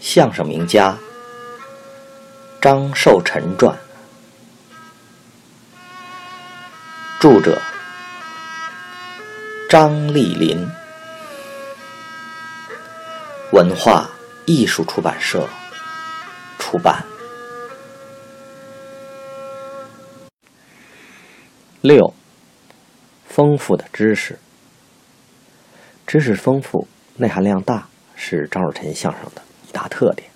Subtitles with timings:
[0.00, 0.96] 相声名家
[2.60, 3.76] 张寿臣传，
[7.20, 7.60] 著者
[9.68, 10.66] 张丽林，
[13.52, 14.08] 文化
[14.46, 15.46] 艺术出版社
[16.58, 17.04] 出版。
[21.80, 22.12] 六，
[23.28, 24.38] 丰富的知识，
[26.06, 29.42] 知识丰富，内涵量大，是张寿臣相声的。
[29.78, 30.28] 大特点，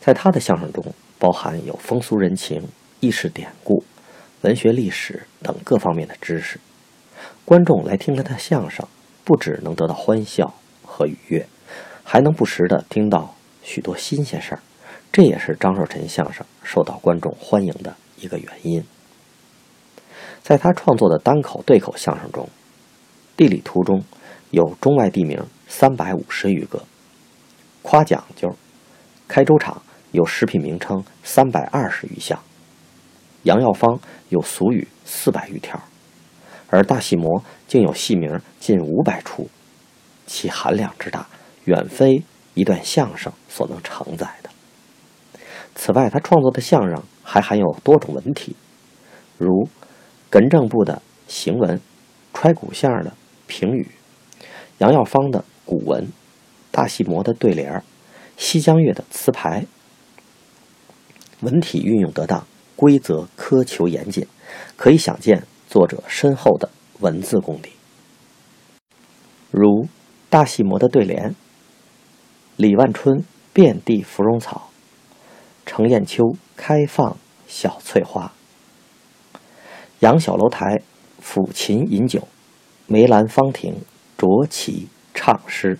[0.00, 0.84] 在他的相声中
[1.16, 2.66] 包含有风俗人情、
[2.98, 3.84] 轶事典故、
[4.40, 6.58] 文学历史等各方面的知识。
[7.44, 8.84] 观众来听他的相声，
[9.22, 11.46] 不只能得到欢笑和愉悦，
[12.02, 14.60] 还能不时的听到许多新鲜事儿。
[15.12, 18.82] 这也是张寿臣相声受到观众欢迎的一个原因。
[20.42, 22.48] 在他创作的单口对口相声中，
[23.36, 24.02] 地理图中
[24.50, 26.82] 有中外地名三百五十余个。
[27.90, 28.54] 夸讲究，
[29.26, 29.80] 开粥厂
[30.12, 32.38] 有食品名称三百二十余项，
[33.44, 35.80] 杨耀方有俗语四百余条，
[36.68, 39.48] 而大戏模竟有戏名近五百出，
[40.26, 41.26] 其含量之大，
[41.64, 42.22] 远非
[42.52, 44.50] 一段相声所能承载的。
[45.74, 48.54] 此外，他创作的相声还含有多种文体，
[49.38, 49.66] 如
[50.30, 51.80] 艮正部的行文、
[52.34, 53.14] 揣骨相的
[53.46, 53.88] 评语、
[54.76, 56.06] 杨耀方的古文。
[56.78, 57.82] 大戏模的对联儿，
[58.36, 59.66] 西江月的词牌，
[61.40, 64.28] 文体运用得当，规则苛求严谨，
[64.76, 66.70] 可以想见作者深厚的
[67.00, 67.72] 文字功底。
[69.50, 69.88] 如
[70.30, 71.34] 大戏模的对联
[72.54, 74.70] ：“李万春遍地芙蓉草，
[75.66, 77.16] 程砚秋开放
[77.48, 78.32] 小翠花。
[79.98, 80.80] 杨小楼台
[81.20, 82.28] 抚琴饮酒，
[82.86, 83.74] 梅兰芳亭
[84.16, 85.76] 酌棋唱诗。”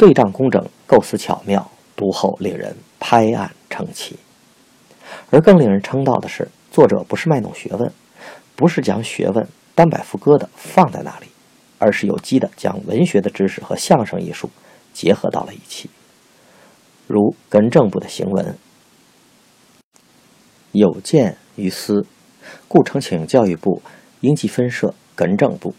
[0.00, 4.18] 对仗工整，构思巧妙，读后令人拍案称奇。
[5.28, 7.92] 而更令人称道的是，作者不是卖弄学问，
[8.56, 11.26] 不是将学问单摆副歌的放在那里，
[11.76, 14.48] 而是有机的将文学的知识和相声艺术
[14.94, 15.90] 结合到了一起。
[17.06, 18.56] 如艮正部的行文，
[20.72, 22.06] 有见于斯，
[22.68, 23.82] 故呈请教育部
[24.22, 25.74] 应即分设艮正部，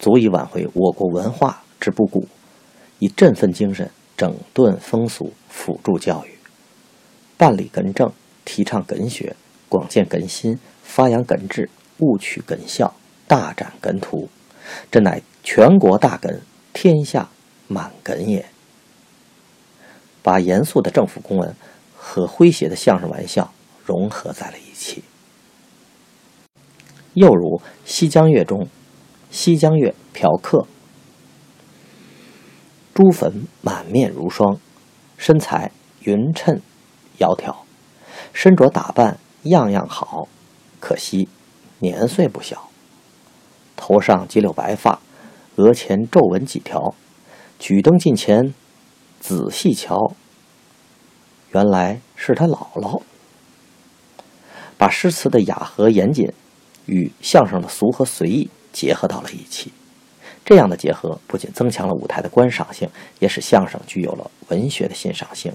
[0.00, 2.26] 足以挽回我国文化之不古。
[2.98, 6.38] 以振奋精神，整顿风俗，辅助教育，
[7.36, 8.12] 办理根政，
[8.44, 9.36] 提倡根学，
[9.68, 12.94] 广建根心，发扬根志，务取根效，
[13.26, 14.28] 大展根图，
[14.90, 16.42] 这乃全国大根，
[16.72, 17.28] 天下
[17.68, 18.46] 满根也。
[20.22, 21.54] 把严肃的政府公文
[21.96, 23.52] 和诙谐的相声玩笑
[23.84, 25.04] 融合在了一起。
[27.14, 28.68] 又如《西江月》中，
[29.30, 30.66] 西江月嫖客。
[32.98, 34.58] 朱粉满面如霜，
[35.16, 35.70] 身材
[36.00, 36.60] 匀称
[37.20, 37.54] 窈窕，
[38.32, 40.26] 身着打扮样样好，
[40.80, 41.28] 可惜
[41.78, 42.68] 年岁不小。
[43.76, 44.98] 头上几绺白发，
[45.54, 46.92] 额前皱纹几条，
[47.60, 48.52] 举灯近前，
[49.20, 50.12] 仔细瞧，
[51.52, 53.00] 原来是他姥姥。
[54.76, 56.32] 把诗词的雅和严谨
[56.86, 59.72] 与相声的俗和随意结合到了一起。
[60.48, 62.88] 这样的结合不仅增强了舞台的观赏性，
[63.18, 65.52] 也使相声具有了文学的欣赏性，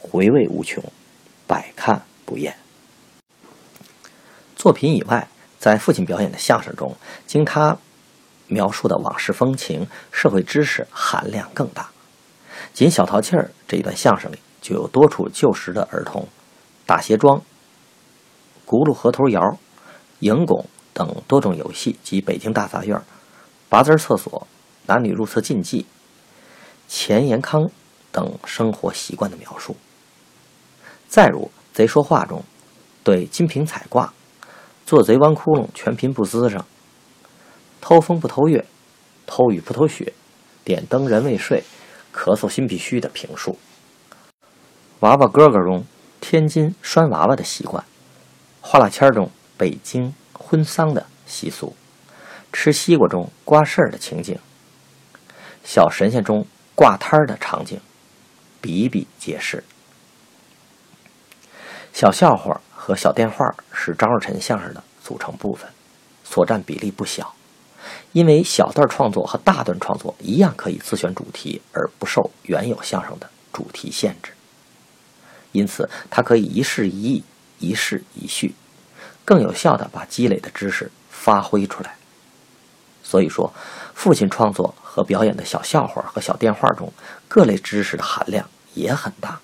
[0.00, 0.82] 回味无穷，
[1.46, 2.56] 百看不厌。
[4.56, 5.28] 作品以外，
[5.60, 6.96] 在父亲表演的相声中，
[7.28, 7.78] 经他
[8.48, 11.90] 描述的往事风情、社会知识含量更大。
[12.72, 16.26] 仅小淘气儿这一段相声里，就有多处旧时的儿童
[16.84, 17.40] 打鞋庄、
[18.66, 19.56] 轱辘河头摇、
[20.18, 23.00] 迎拱等多种游戏及北京大杂院。
[23.74, 24.46] 八字厕所、
[24.86, 25.84] 男女入厕禁忌、
[26.86, 27.68] 钱延康
[28.12, 29.74] 等生活习惯的描述。
[31.08, 32.44] 再如《贼说话》中，
[33.02, 34.14] 对金瓶彩挂、
[34.86, 36.64] 做贼弯窟窿、全凭不滋上、
[37.80, 38.64] 偷风不偷月、
[39.26, 40.12] 偷雨不偷雪、
[40.62, 41.64] 点灯人未睡、
[42.14, 43.58] 咳嗽心必须的评述。
[45.00, 45.84] 娃娃哥哥中，
[46.20, 47.82] 天津拴娃娃的习惯；
[48.60, 51.74] 花蜡签中，北京婚丧的习俗。
[52.54, 54.38] 吃西瓜中挂事儿的情景，
[55.64, 56.46] 小神仙中
[56.76, 57.80] 挂摊儿的场景，
[58.60, 59.64] 比比皆是。
[61.92, 65.68] 小笑话和小电话是张若晨相声的组成部分，
[66.22, 67.34] 所占比例不小。
[68.12, 74.30] 因为小段创作和大段创作一样可以自选主题，而不受原有相声的主题限制，
[75.50, 77.24] 因此它可以一事一议，
[77.58, 78.54] 一事一叙，
[79.24, 81.96] 更有效的把积累的知识发挥出来。
[83.14, 83.54] 所以说，
[83.94, 86.92] 父亲创作和表演的小笑话和小电话中，
[87.28, 88.44] 各类知识的含量
[88.74, 89.38] 也很大。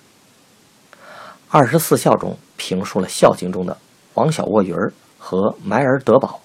[1.49, 3.79] 二十四孝中评述了孝经中的
[4.15, 6.41] 王小卧鱼儿和埋儿得宝。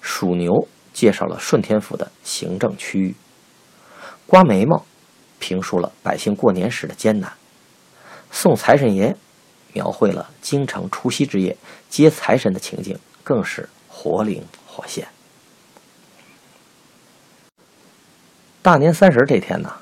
[0.00, 3.14] 属牛介绍了顺天府的行政区域。
[4.26, 4.86] 刮眉毛
[5.38, 7.30] 评述了百姓过年时的艰难。
[8.30, 9.14] 送财神爷
[9.74, 11.54] 描绘了京城除夕之夜
[11.90, 15.06] 接财神的情景，更是活灵活现。
[18.66, 19.72] 大年三十这天呢，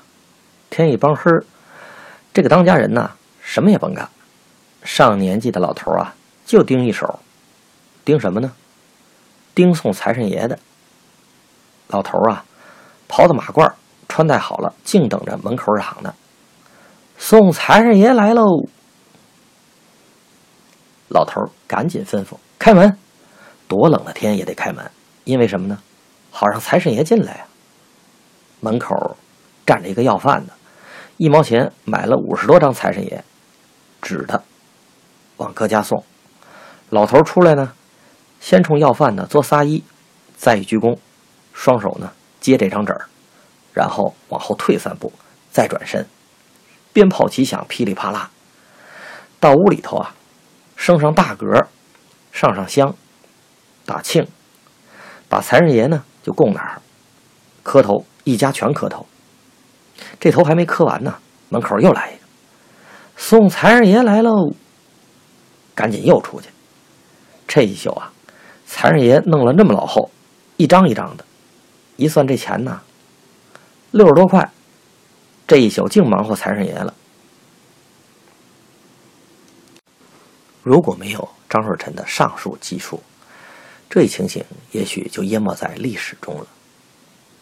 [0.69, 1.31] 天一帮黑，
[2.31, 3.09] 这个当家人呢，
[3.41, 4.07] 什么也甭干。
[4.83, 6.13] 上年纪的老头啊，
[6.45, 7.19] 就盯一手，
[8.03, 8.53] 盯什么呢？
[9.55, 10.59] 盯送财神爷的。
[11.87, 12.45] 老头啊，
[13.07, 13.73] 袍子马褂
[14.07, 16.13] 穿戴好了，静等着门口嚷呢。
[17.17, 18.67] 送财神爷来喽！
[21.07, 22.95] 老头赶紧吩咐开门，
[23.67, 24.91] 多冷的天也得开门，
[25.23, 25.79] 因为什么呢？
[26.29, 27.47] 好让财神爷进来啊。
[28.65, 29.15] 门口
[29.63, 30.53] 站着一个要饭的，
[31.17, 33.23] 一毛钱买了五十多张财神爷
[34.01, 34.43] 纸的。
[35.37, 36.03] 往各家送，
[36.89, 37.73] 老头出来呢，
[38.39, 39.83] 先冲要饭的做仨揖，
[40.35, 40.97] 再一鞠躬，
[41.53, 43.05] 双手呢接这张纸儿，
[43.73, 45.13] 然后往后退三步，
[45.51, 46.07] 再转身，
[46.91, 48.31] 鞭炮齐响，噼里啪啦，
[49.39, 50.15] 到屋里头啊，
[50.75, 51.45] 升上大格，
[52.31, 52.95] 上上香，
[53.85, 54.25] 打庆，
[55.27, 56.81] 把财神爷呢就供那儿，
[57.61, 59.05] 磕头，一家全磕头。
[60.19, 61.15] 这头还没磕完呢，
[61.47, 62.21] 门口又来一个，
[63.15, 64.53] 送财神爷来喽。
[65.73, 66.49] 赶紧又出去。
[67.47, 68.11] 这一宿啊，
[68.65, 70.09] 财神爷弄了那么老厚，
[70.57, 71.23] 一张一张的，
[71.95, 72.81] 一算这钱呢，
[73.91, 74.51] 六十多块。
[75.47, 76.93] 这一宿净忙活财神爷了。
[80.63, 83.03] 如果没有张顺臣的上述记述，
[83.89, 86.47] 这一情形也许就淹没在历史中了。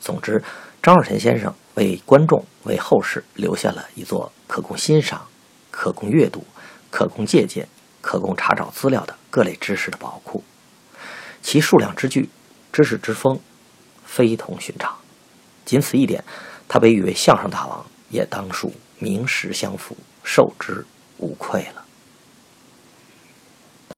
[0.01, 0.43] 总之，
[0.83, 5.25] 张瑞臣先生为观众、为后世留下了一座可供欣赏、
[5.71, 6.45] 可供阅读、
[6.91, 7.65] 可供借鉴。
[8.01, 10.43] 可供查找资料的各类知识的宝库，
[11.41, 12.29] 其数量之巨，
[12.73, 13.39] 知识之丰，
[14.03, 14.93] 非同寻常。
[15.63, 16.21] 仅此一点，
[16.67, 20.85] 他被誉为相声大王，也当属名实相符，受之
[21.17, 21.82] 无愧了。